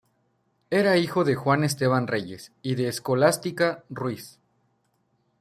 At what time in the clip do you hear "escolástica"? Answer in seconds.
2.87-3.83